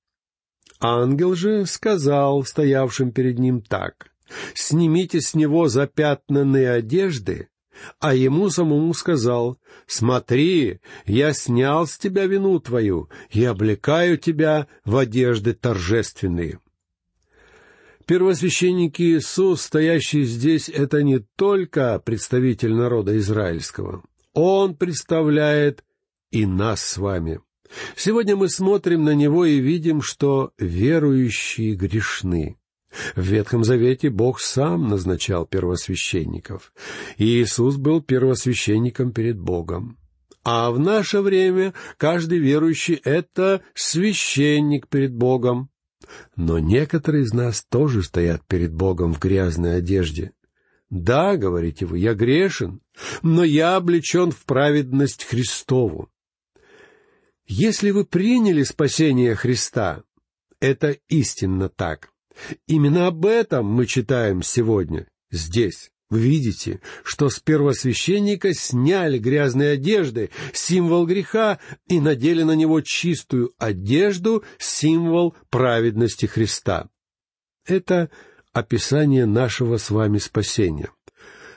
Ангел 0.79 1.35
же 1.35 1.65
сказал 1.65 2.43
стоявшим 2.43 3.11
перед 3.11 3.37
ним 3.37 3.61
так, 3.61 4.11
«Снимите 4.53 5.19
с 5.21 5.33
него 5.33 5.67
запятнанные 5.67 6.71
одежды 6.71 7.49
а 7.99 8.13
ему 8.13 8.49
самому 8.49 8.93
сказал, 8.93 9.57
«Смотри, 9.87 10.79
я 11.05 11.33
снял 11.33 11.87
с 11.87 11.97
тебя 11.97 12.25
вину 12.25 12.59
твою 12.59 13.09
и 13.29 13.43
облекаю 13.43 14.17
тебя 14.17 14.67
в 14.85 14.97
одежды 14.97 15.53
торжественные». 15.53 16.59
Первосвященник 18.09 18.99
Иисус, 18.99 19.61
стоящий 19.61 20.23
здесь, 20.23 20.67
это 20.67 21.03
не 21.03 21.19
только 21.19 22.01
представитель 22.03 22.73
народа 22.73 23.15
израильского. 23.19 24.01
Он 24.33 24.75
представляет 24.75 25.83
и 26.31 26.47
нас 26.47 26.81
с 26.81 26.97
вами. 26.97 27.39
Сегодня 27.95 28.35
мы 28.35 28.49
смотрим 28.49 29.03
на 29.03 29.13
него 29.13 29.45
и 29.45 29.59
видим, 29.59 30.01
что 30.01 30.53
верующие 30.57 31.75
грешны. 31.75 32.57
В 33.15 33.21
Ветхом 33.21 33.63
Завете 33.63 34.09
Бог 34.09 34.39
сам 34.39 34.87
назначал 34.87 35.45
первосвященников, 35.45 36.73
и 37.17 37.25
Иисус 37.43 37.77
был 37.77 38.01
первосвященником 38.01 39.11
перед 39.11 39.39
Богом. 39.39 39.99
А 40.43 40.71
в 40.71 40.79
наше 40.79 41.21
время 41.21 41.75
каждый 41.97 42.39
верующий— 42.39 42.95
это 43.03 43.61
священник 43.75 44.87
перед 44.87 45.13
Богом. 45.13 45.69
Но 46.35 46.59
некоторые 46.59 47.23
из 47.23 47.33
нас 47.33 47.63
тоже 47.63 48.03
стоят 48.03 48.45
перед 48.45 48.73
Богом 48.73 49.13
в 49.13 49.19
грязной 49.19 49.77
одежде. 49.77 50.31
Да, 50.89 51.37
говорите 51.37 51.85
вы, 51.85 51.99
я 51.99 52.13
грешен, 52.13 52.81
но 53.21 53.43
я 53.43 53.75
облечен 53.75 54.31
в 54.31 54.45
праведность 54.45 55.23
Христову. 55.23 56.09
Если 57.45 57.91
вы 57.91 58.05
приняли 58.05 58.63
спасение 58.63 59.35
Христа, 59.35 60.03
это 60.59 60.97
истинно 61.07 61.69
так. 61.69 62.11
Именно 62.67 63.07
об 63.07 63.25
этом 63.25 63.65
мы 63.65 63.85
читаем 63.85 64.41
сегодня, 64.41 65.07
здесь. 65.31 65.91
Вы 66.09 66.21
видите, 66.21 66.81
что 67.03 67.29
с 67.29 67.39
первосвященника 67.39 68.53
сняли 68.55 69.19
грязные 69.19 69.73
одежды, 69.73 70.31
символ 70.53 71.05
греха, 71.05 71.59
и 71.87 71.99
надели 71.99 72.41
на 72.41 72.53
него 72.53 72.81
чистую 72.81 73.51
одежду, 73.59 74.43
символ 74.57 75.35
праведности 75.51 76.25
Христа. 76.25 76.89
Это 77.65 78.09
описание 78.53 79.27
нашего 79.27 79.77
с 79.77 79.91
вами 79.91 80.17
спасения. 80.17 80.89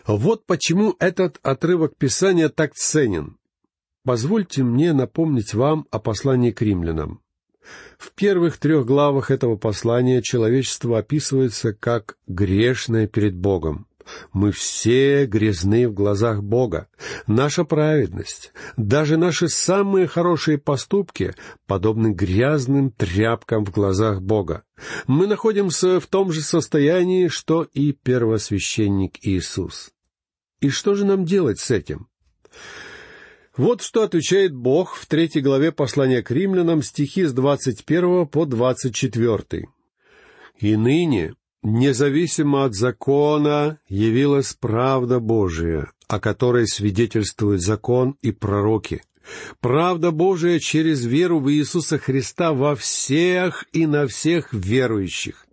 Вот 0.07 0.45
почему 0.45 0.97
этот 0.99 1.39
отрывок 1.43 1.97
Писания 1.97 2.51
так 2.51 2.75
ценен. 2.75 3.39
Позвольте 4.05 4.65
мне 4.65 4.93
напомнить 4.93 5.55
вам 5.55 5.87
о 5.91 5.99
послании 5.99 6.51
к 6.51 6.61
римлянам. 6.61 7.23
В 7.97 8.13
первых 8.13 8.59
трех 8.59 8.85
главах 8.85 9.31
этого 9.31 9.57
послания 9.57 10.21
человечество 10.21 10.99
описывается 10.99 11.73
как 11.73 12.19
грешное 12.27 13.07
перед 13.07 13.37
Богом. 13.37 13.87
Мы 14.33 14.53
все 14.53 15.27
грязны 15.27 15.89
в 15.89 15.95
глазах 15.95 16.43
Бога. 16.43 16.89
Наша 17.27 17.65
праведность, 17.65 18.53
даже 18.77 19.17
наши 19.17 19.49
самые 19.49 20.07
хорошие 20.07 20.59
поступки 20.59 21.35
подобны 21.67 22.09
грязным 22.09 22.91
тряпкам 22.91 23.65
в 23.65 23.71
глазах 23.71 24.23
Бога. 24.23 24.65
Мы 25.07 25.27
находимся 25.27 26.01
в 26.01 26.07
том 26.07 26.33
же 26.33 26.41
состоянии, 26.41 27.29
что 27.29 27.63
и 27.63 27.93
первосвященник 27.93 29.19
Иисус. 29.23 29.91
И 30.61 30.69
что 30.69 30.95
же 30.95 31.05
нам 31.05 31.25
делать 31.25 31.59
с 31.59 31.71
этим? 31.71 32.09
Вот 33.57 33.83
что 33.83 34.03
отвечает 34.03 34.55
Бог 34.55 34.95
в 34.95 35.07
третьей 35.07 35.43
главе 35.43 35.73
послания 35.73 36.23
к 36.23 36.31
римлянам, 36.31 36.83
стихи 36.83 37.25
с 37.25 37.35
двадцать 37.35 37.85
первого 37.85 38.25
по 38.25 38.47
двадцать 38.47 38.95
четвертый. 38.95 39.69
«И 40.59 40.77
ныне, 40.77 41.35
независимо 41.63 42.65
от 42.65 42.75
закона, 42.75 43.79
явилась 43.89 44.55
правда 44.55 45.21
Божия, 45.21 45.91
о 46.09 46.21
которой 46.21 46.67
свидетельствует 46.67 47.61
закон 47.61 48.17
и 48.23 48.33
пророки. 48.33 49.03
Правда 49.61 50.11
Божия 50.11 50.59
через 50.59 51.05
веру 51.05 51.41
в 51.41 51.51
Иисуса 51.51 51.99
Христа 51.99 52.53
во 52.53 52.75
всех 52.75 53.65
и 53.73 53.87
на 53.87 54.07
всех 54.07 54.53
верующих. 54.53 55.47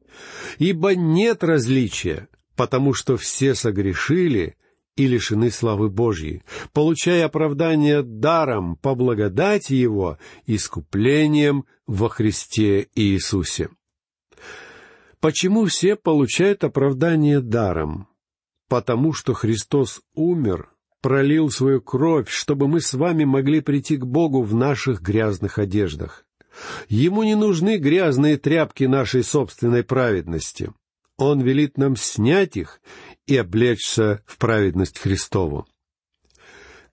Ибо 0.57 0.95
нет 0.95 1.43
различия, 1.43 2.27
потому 2.55 2.93
что 2.93 3.15
все 3.15 3.55
согрешили 3.55 4.55
и 4.95 5.07
лишены 5.07 5.49
славы 5.49 5.89
Божьей, 5.89 6.43
получая 6.73 7.25
оправдание 7.25 8.03
даром 8.03 8.75
по 8.75 8.95
благодати 8.95 9.73
Его, 9.73 10.17
искуплением 10.45 11.65
во 11.87 12.09
Христе 12.09 12.89
Иисусе. 12.95 13.69
Почему 15.21 15.65
все 15.65 15.97
получают 15.97 16.63
оправдание 16.63 17.41
даром? 17.41 18.07
Потому 18.69 19.11
что 19.11 19.33
Христос 19.33 20.01
умер, 20.13 20.69
пролил 21.01 21.49
свою 21.49 21.81
кровь, 21.81 22.29
чтобы 22.29 22.67
мы 22.67 22.79
с 22.79 22.93
вами 22.93 23.25
могли 23.25 23.59
прийти 23.59 23.97
к 23.97 24.05
Богу 24.05 24.43
в 24.43 24.55
наших 24.55 25.01
грязных 25.01 25.59
одеждах. 25.59 26.25
Ему 26.87 27.23
не 27.23 27.35
нужны 27.35 27.77
грязные 27.77 28.37
тряпки 28.37 28.85
нашей 28.85 29.23
собственной 29.23 29.83
праведности. 29.83 30.71
Он 31.17 31.41
велит 31.41 31.77
нам 31.77 31.97
снять 31.97 32.55
их 32.55 32.79
и 33.27 33.35
облечься 33.35 34.23
в 34.25 34.37
праведность 34.37 34.99
Христову. 34.99 35.67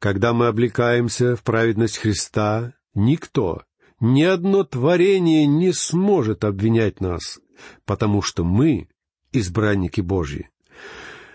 Когда 0.00 0.32
мы 0.32 0.48
облекаемся 0.48 1.36
в 1.36 1.42
праведность 1.42 1.98
Христа, 1.98 2.74
никто, 2.94 3.62
ни 4.00 4.22
одно 4.22 4.64
творение 4.64 5.46
не 5.46 5.72
сможет 5.72 6.44
обвинять 6.44 7.00
нас, 7.00 7.40
потому 7.84 8.22
что 8.22 8.44
мы— 8.44 8.88
избранники 9.32 10.00
Божьи. 10.00 10.50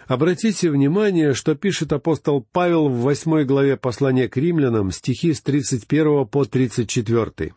Обратите 0.08 0.70
внимание, 0.70 1.34
что 1.34 1.56
пишет 1.56 1.94
апостол 1.94 2.46
Павел 2.52 2.90
в 2.90 3.02
восьмой 3.02 3.46
главе 3.46 3.78
послания 3.78 4.28
к 4.28 4.36
римлянам, 4.36 4.92
стихи 4.92 5.34
с 5.34 5.42
тридцать 5.42 5.88
первого 5.88 6.26
по 6.26 6.44
тридцать 6.44 6.90
четвертый. 6.90 7.54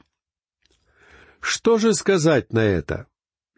Что 1.40 1.79
же 1.79 1.94
сказать 1.94 2.53
на 2.53 2.61
это? 2.61 3.07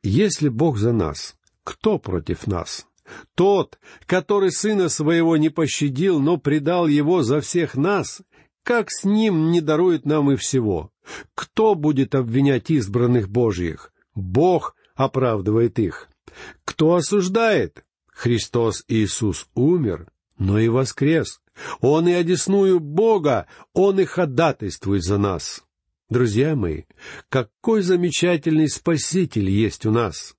Если 0.03 0.49
Бог 0.49 0.79
за 0.79 0.93
нас, 0.93 1.37
кто 1.63 1.99
против 1.99 2.47
нас? 2.47 2.87
Тот, 3.35 3.79
который 4.07 4.51
сына 4.51 4.89
своего 4.89 5.37
не 5.37 5.49
пощадил, 5.49 6.21
но 6.21 6.39
предал 6.39 6.87
его 6.87 7.23
за 7.23 7.41
всех 7.41 7.77
нас, 7.77 8.23
как 8.63 8.91
с 8.91 9.05
ним 9.05 9.51
не 9.51 9.61
дарует 9.61 10.07
нам 10.07 10.31
и 10.33 10.37
всего? 10.37 10.91
Кто 11.35 11.75
будет 11.75 12.15
обвинять 12.15 12.71
избранных 12.71 13.29
Божьих? 13.29 13.93
Бог 14.15 14.76
оправдывает 14.97 15.79
их. 15.79 16.09
Кто 16.65 16.95
осуждает? 16.95 17.85
Христос 18.11 18.85
Иисус 18.89 19.47
умер, 19.55 20.09
но 20.39 20.59
и 20.59 20.69
воскрес. 20.69 21.41
Он 21.81 22.09
и 22.09 22.13
одесную 22.13 22.81
Бога, 22.81 23.47
Он 23.73 24.01
и 24.01 24.05
ходатайствует 24.05 25.05
за 25.05 25.19
нас. 25.19 25.63
Друзья 26.09 26.55
мои, 26.55 26.83
какой 27.29 27.83
замечательный 27.83 28.69
Спаситель 28.69 29.51
есть 29.51 29.87
у 29.87 29.91
нас! 29.91 30.35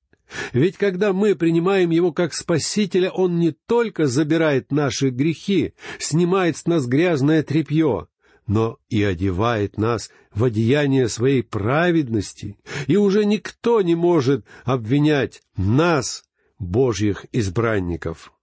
Ведь 0.52 0.78
когда 0.78 1.14
мы 1.14 1.36
принимаем 1.36 1.90
Его 1.90 2.12
как 2.12 2.34
Спасителя, 2.34 3.10
Он 3.12 3.40
не 3.40 3.52
только 3.52 4.08
забирает 4.08 4.72
наши 4.72 5.10
грехи, 5.10 5.74
снимает 6.00 6.58
с 6.58 6.66
нас 6.66 6.86
грязное 6.86 7.44
тряпье, 7.44 8.08
но 8.48 8.80
и 8.90 9.04
одевает 9.04 9.78
нас 9.78 10.10
в 10.34 10.46
одеяние 10.46 11.10
своей 11.10 11.44
праведности, 11.44 12.58
и 12.88 12.96
уже 12.96 13.26
никто 13.26 13.82
не 13.82 13.96
может 13.96 14.46
обвинять 14.64 15.42
нас, 15.56 16.24
Божьих 16.60 17.26
избранников. 17.32 18.34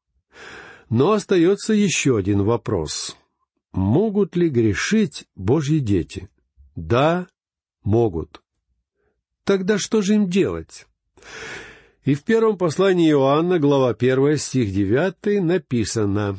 Но 0.88 1.12
остается 1.12 1.72
еще 1.72 2.16
один 2.16 2.42
вопрос. 2.42 3.16
Могут 3.72 4.36
ли 4.36 4.48
грешить 4.48 5.24
Божьи 5.34 5.78
дети? 5.78 6.28
Да, 6.76 7.26
могут. 7.82 8.42
Тогда 9.44 9.78
что 9.78 10.00
же 10.00 10.14
им 10.14 10.28
делать? 10.28 10.86
И 12.04 12.14
в 12.14 12.22
первом 12.22 12.56
послании 12.58 13.10
Иоанна, 13.10 13.58
глава 13.58 13.90
1, 13.90 14.36
стих 14.36 14.72
9, 14.72 15.42
написано 15.42 16.38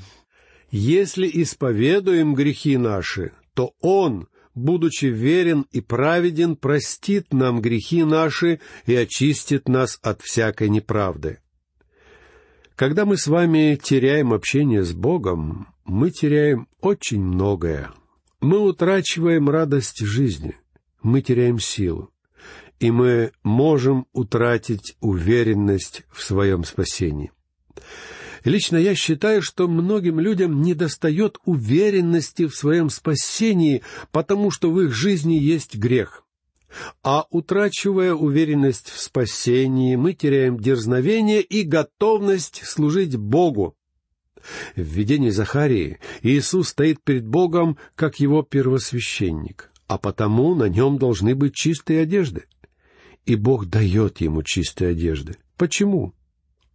«Если 0.72 1.30
исповедуем 1.42 2.36
грехи 2.36 2.78
наши, 2.78 3.34
то 3.56 3.74
Он, 3.82 4.28
будучи 4.54 5.06
верен 5.06 5.66
и 5.72 5.82
праведен, 5.82 6.56
простит 6.56 7.34
нам 7.34 7.60
грехи 7.62 8.04
наши 8.04 8.60
и 8.86 8.94
очистит 8.94 9.68
нас 9.68 9.98
от 10.04 10.22
всякой 10.22 10.70
неправды». 10.70 11.40
Когда 12.76 13.06
мы 13.06 13.18
с 13.18 13.26
вами 13.26 13.80
теряем 13.82 14.34
общение 14.34 14.84
с 14.84 14.92
Богом, 14.92 15.70
мы 15.86 16.12
теряем 16.12 16.68
очень 16.82 17.24
многое. 17.24 17.92
Мы 18.42 18.60
утрачиваем 18.60 19.50
радость 19.50 20.06
жизни, 20.06 20.56
мы 21.02 21.22
теряем 21.22 21.58
силу 21.58 22.12
и 22.80 22.92
мы 22.92 23.32
можем 23.44 24.08
утратить 24.14 24.96
уверенность 25.00 26.04
в 26.12 26.22
своем 26.22 26.64
спасении. 26.64 27.32
Лично 28.46 28.78
я 28.78 28.96
считаю, 28.96 29.42
что 29.42 29.68
многим 29.68 30.20
людям 30.20 30.62
недостает 30.62 31.38
уверенности 31.44 32.46
в 32.46 32.56
своем 32.56 32.90
спасении, 32.90 33.82
потому 34.12 34.52
что 34.52 34.72
в 34.72 34.80
их 34.80 34.94
жизни 34.94 35.34
есть 35.34 35.76
грех. 35.76 36.24
А 37.04 37.26
утрачивая 37.32 38.14
уверенность 38.14 38.90
в 38.90 39.02
спасении, 39.02 39.96
мы 39.96 40.14
теряем 40.14 40.60
дерзновение 40.60 41.42
и 41.42 41.64
готовность 41.64 42.64
служить 42.66 43.18
Богу. 43.18 43.76
В 44.76 44.82
видении 44.82 45.32
Захарии 45.32 46.00
Иисус 46.22 46.70
стоит 46.70 47.04
перед 47.04 47.26
Богом 47.26 47.78
как 47.96 48.20
его 48.20 48.44
первосвященник, 48.44 49.72
а 49.88 49.98
потому 49.98 50.56
на 50.56 50.70
нем 50.70 50.98
должны 50.98 51.36
быть 51.36 51.56
чистые 51.56 52.02
одежды 52.02 52.46
и 53.26 53.36
Бог 53.36 53.66
дает 53.66 54.22
ему 54.22 54.44
чистые 54.44 54.92
одежды. 54.92 55.38
Почему? 55.58 56.14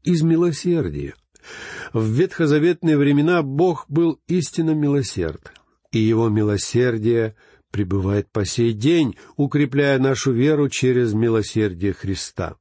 Из 0.03 0.23
милосердия. 0.23 1.15
В 1.93 2.05
ветхозаветные 2.07 2.97
времена 2.97 3.43
Бог 3.43 3.87
был 3.89 4.21
истинно 4.27 4.73
милосерд, 4.73 5.53
и 5.93 5.99
его 5.99 6.29
милосердие 6.29 7.35
пребывает 7.71 8.31
по 8.31 8.45
сей 8.45 8.73
день, 8.73 9.17
укрепляя 9.37 9.99
нашу 9.99 10.33
веру 10.33 10.69
через 10.69 11.13
милосердие 11.13 11.93
Христа. 11.93 12.57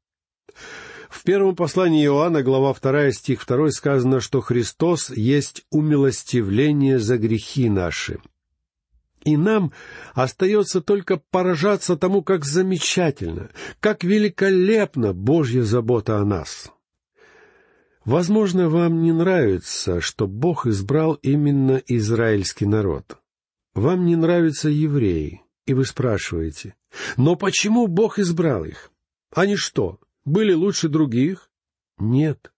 В 1.10 1.24
первом 1.24 1.56
послании 1.56 2.06
Иоанна, 2.06 2.44
глава 2.44 2.74
2, 2.74 3.12
стих 3.12 3.46
2, 3.46 3.72
сказано, 3.72 4.20
что 4.20 4.42
Христос 4.42 5.10
есть 5.10 5.65
умилостивление 5.72 7.00
за 7.00 7.18
грехи 7.18 7.70
наши. 7.70 8.20
И 9.24 9.36
нам 9.36 9.74
остается 10.13 10.82
только 10.82 11.22
поражаться 11.32 11.98
тому, 11.98 12.22
как 12.22 12.46
замечательно, 12.46 13.50
как 13.80 14.04
великолепна 14.04 15.13
Божья 15.13 15.63
забота 15.63 16.20
о 16.20 16.26
нас. 16.26 16.72
Возможно, 18.10 18.69
вам 18.69 19.04
не 19.04 19.12
нравится, 19.12 20.02
что 20.02 20.26
Бог 20.26 20.65
избрал 20.65 21.13
именно 21.22 21.80
израильский 21.86 22.65
народ. 22.65 23.19
Вам 23.76 24.08
не 24.08 24.15
нравятся 24.15 24.67
евреи, 24.67 25.43
и 25.67 25.76
вы 25.76 25.86
спрашиваете, 25.86 26.74
но 27.17 27.36
почему 27.36 27.86
Бог 27.86 28.17
избрал 28.17 28.65
их? 28.65 28.89
Они 29.32 29.56
что, 29.56 30.00
были 30.26 30.54
лучше 30.54 30.89
других? 30.89 31.52
Нет. 32.00 32.52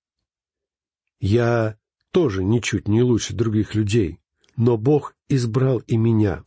Я 1.19 1.77
тоже 2.11 2.45
ничуть 2.45 2.87
не 2.87 3.03
лучше 3.03 3.33
других 3.33 3.75
людей, 3.75 4.21
но 4.55 4.77
Бог 4.77 5.17
избрал 5.27 5.79
и 5.79 5.97
меня. 5.97 6.45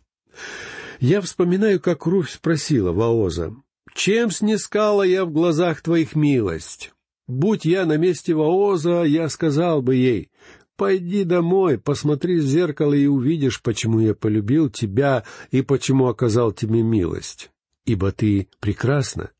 Я 0.98 1.20
вспоминаю, 1.20 1.78
как 1.78 2.06
Руфь 2.06 2.30
спросила 2.30 2.92
Ваоза, 2.92 3.54
«Чем 3.94 4.30
снискала 4.30 5.02
я 5.02 5.26
в 5.26 5.30
глазах 5.30 5.82
твоих 5.82 6.14
милость? 6.14 6.93
Будь 7.26 7.64
я 7.64 7.86
на 7.86 7.96
месте 7.96 8.34
Ваоза, 8.34 9.02
я 9.04 9.28
сказал 9.28 9.80
бы 9.82 9.96
ей, 9.96 10.30
«Пойди 10.76 11.24
домой, 11.24 11.78
посмотри 11.78 12.36
в 12.36 12.44
зеркало 12.44 12.94
и 12.94 13.06
увидишь, 13.06 13.62
почему 13.62 14.00
я 14.00 14.14
полюбил 14.14 14.68
тебя 14.68 15.24
и 15.52 15.62
почему 15.62 16.08
оказал 16.08 16.52
тебе 16.52 16.82
милость. 16.82 17.50
Ибо 17.86 18.10
ты 18.12 18.48
прекрасна, 18.60 19.30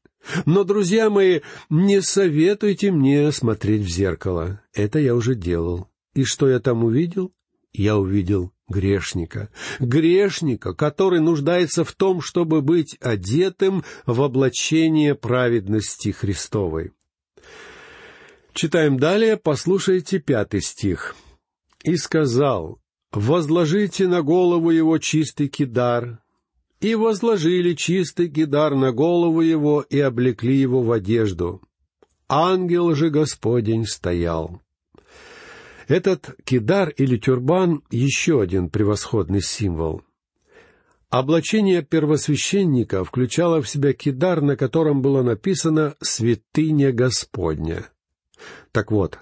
но, 0.47 0.65
друзья 0.65 1.11
мои, 1.11 1.41
не 1.69 2.01
советуйте 2.01 2.91
мне 2.91 3.31
смотреть 3.33 3.83
в 3.83 3.89
зеркало. 3.89 4.61
Это 4.73 4.99
я 4.99 5.15
уже 5.15 5.35
делал. 5.35 5.89
И 6.15 6.25
что 6.25 6.49
я 6.49 6.61
там 6.61 6.85
увидел? 6.85 7.33
Я 7.73 7.99
увидел 7.99 8.53
грешника. 8.69 9.51
Грешника, 9.81 10.73
который 10.75 11.21
нуждается 11.21 11.85
в 11.85 11.93
том, 11.93 12.21
чтобы 12.21 12.63
быть 12.63 12.97
одетым 13.01 13.85
в 14.07 14.23
облачение 14.23 15.15
праведности 15.15 16.11
Христовой. 16.11 16.93
Читаем 18.55 18.99
далее, 19.01 19.37
послушайте 19.37 20.21
пятый 20.21 20.63
стих. 20.63 21.17
«И 21.83 21.97
сказал, 21.97 22.79
возложите 23.11 24.07
на 24.07 24.23
голову 24.23 24.71
его 24.71 24.99
чистый 24.99 25.49
кидар, 25.49 26.21
и 26.81 26.95
возложили 26.95 27.75
чистый 27.75 28.29
кидар 28.29 28.77
на 28.77 28.93
голову 28.93 29.41
его 29.41 29.81
и 29.81 29.99
облекли 29.99 30.57
его 30.57 30.83
в 30.83 30.93
одежду. 30.93 31.63
Ангел 32.29 32.95
же 32.95 33.11
Господень 33.11 33.87
стоял. 33.87 34.63
Этот 35.89 36.37
кидар 36.45 36.91
или 36.91 37.19
тюрбан— 37.19 37.83
еще 37.91 38.41
один 38.41 38.71
превосходный 38.71 39.43
символ. 39.43 40.03
Облачение 41.11 41.83
первосвященника 41.83 43.05
включало 43.05 43.61
в 43.63 43.69
себя 43.69 43.93
кидар, 43.95 44.41
на 44.41 44.57
котором 44.57 45.03
было 45.03 45.23
написано 45.23 45.97
«Святыня 46.01 46.93
Господня». 46.93 47.91
Так 48.75 48.93
вот, 48.93 49.19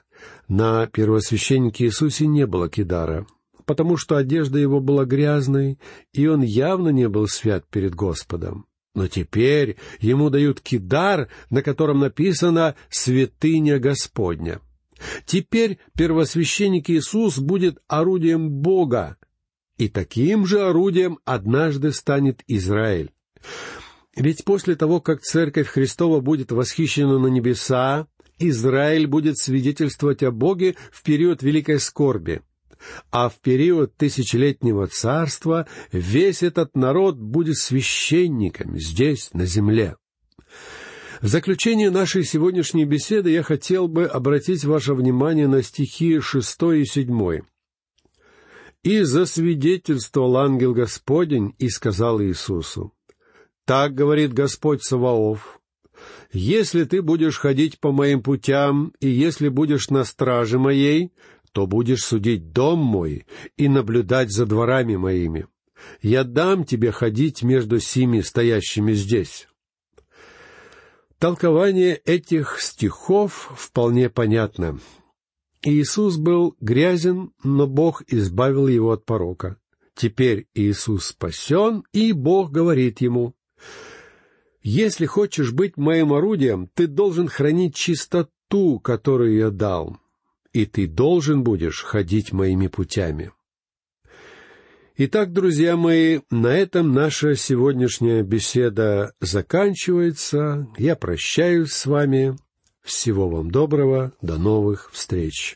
на 0.48 0.88
первосвященнике 0.88 1.84
Иисусе 1.84 2.26
не 2.26 2.46
было 2.46 2.68
кидара— 2.68 3.26
потому 3.64 3.96
что 3.96 4.16
одежда 4.16 4.58
его 4.58 4.80
была 4.80 5.04
грязной, 5.04 5.78
и 6.12 6.26
он 6.26 6.42
явно 6.42 6.88
не 6.88 7.08
был 7.08 7.28
свят 7.28 7.64
перед 7.70 7.94
Господом. 7.94 8.66
Но 8.94 9.08
теперь 9.08 9.78
ему 10.00 10.28
дают 10.30 10.60
кидар, 10.60 11.28
на 11.48 11.62
котором 11.62 12.00
написано 12.00 12.74
«Святыня 12.90 13.78
Господня». 13.78 14.60
Теперь 15.26 15.78
первосвященник 15.96 16.90
Иисус 16.90 17.38
будет 17.38 17.78
орудием 17.88 18.50
Бога, 18.50 19.16
и 19.76 19.88
таким 19.88 20.46
же 20.46 20.60
орудием 20.60 21.18
однажды 21.24 21.92
станет 21.92 22.42
Израиль. 22.46 23.10
Ведь 24.14 24.44
после 24.44 24.76
того, 24.76 25.00
как 25.00 25.22
Церковь 25.22 25.66
Христова 25.68 26.20
будет 26.20 26.52
восхищена 26.52 27.18
на 27.18 27.28
небеса, 27.28 28.06
Израиль 28.48 29.06
будет 29.06 29.38
свидетельствовать 29.38 30.22
о 30.22 30.30
Боге 30.30 30.76
в 30.90 31.02
период 31.02 31.42
великой 31.42 31.80
скорби 31.80 32.42
а 33.10 33.28
в 33.28 33.40
период 33.40 33.96
тысячелетнего 33.96 34.86
царства 34.86 35.66
весь 35.90 36.42
этот 36.42 36.76
народ 36.76 37.16
будет 37.16 37.56
священниками 37.56 38.78
здесь, 38.78 39.30
на 39.32 39.46
земле. 39.46 39.96
В 41.20 41.28
заключение 41.28 41.90
нашей 41.90 42.24
сегодняшней 42.24 42.84
беседы 42.84 43.30
я 43.30 43.42
хотел 43.42 43.86
бы 43.86 44.06
обратить 44.06 44.64
ваше 44.64 44.94
внимание 44.94 45.46
на 45.46 45.62
стихи 45.62 46.18
шестой 46.20 46.82
и 46.82 46.84
седьмой. 46.84 47.44
«И 48.82 49.02
засвидетельствовал 49.02 50.36
ангел 50.38 50.74
Господень 50.74 51.54
и 51.58 51.68
сказал 51.68 52.20
Иисусу, 52.20 52.92
«Так 53.64 53.94
говорит 53.94 54.32
Господь 54.32 54.82
Саваоф, 54.82 55.60
если 56.32 56.84
ты 56.84 57.02
будешь 57.02 57.38
ходить 57.38 57.78
по 57.80 57.92
моим 57.92 58.22
путям, 58.22 58.92
и 59.00 59.08
если 59.08 59.48
будешь 59.48 59.90
на 59.90 60.04
страже 60.04 60.58
моей, 60.58 61.12
то 61.52 61.66
будешь 61.66 62.04
судить 62.04 62.52
дом 62.52 62.78
мой 62.78 63.26
и 63.56 63.68
наблюдать 63.68 64.30
за 64.30 64.46
дворами 64.46 64.96
моими. 64.96 65.46
Я 66.00 66.24
дам 66.24 66.64
тебе 66.64 66.92
ходить 66.92 67.42
между 67.42 67.80
сими 67.80 68.20
стоящими 68.20 68.92
здесь». 68.92 69.48
Толкование 71.18 71.94
этих 71.94 72.60
стихов 72.60 73.52
вполне 73.56 74.10
понятно. 74.10 74.80
Иисус 75.62 76.16
был 76.16 76.56
грязен, 76.60 77.30
но 77.44 77.68
Бог 77.68 78.02
избавил 78.08 78.66
его 78.66 78.90
от 78.90 79.04
порока. 79.04 79.56
Теперь 79.94 80.48
Иисус 80.54 81.06
спасен, 81.06 81.84
и 81.92 82.10
Бог 82.12 82.50
говорит 82.50 83.00
ему, 83.00 83.36
«Если 84.62 85.06
хочешь 85.06 85.52
быть 85.52 85.76
моим 85.76 86.12
орудием, 86.12 86.68
ты 86.74 86.86
должен 86.86 87.28
хранить 87.28 87.74
чистоту, 87.74 88.78
которую 88.80 89.36
я 89.36 89.50
дал 89.50 89.98
и 90.52 90.66
ты 90.66 90.86
должен 90.86 91.42
будешь 91.42 91.82
ходить 91.82 92.32
моими 92.32 92.66
путями. 92.66 93.32
Итак, 94.96 95.32
друзья 95.32 95.76
мои, 95.76 96.20
на 96.30 96.48
этом 96.48 96.92
наша 96.92 97.34
сегодняшняя 97.34 98.22
беседа 98.22 99.14
заканчивается. 99.20 100.68
Я 100.76 100.96
прощаюсь 100.96 101.72
с 101.72 101.86
вами. 101.86 102.36
Всего 102.82 103.28
вам 103.28 103.50
доброго. 103.50 104.12
До 104.20 104.36
новых 104.36 104.90
встреч. 104.92 105.50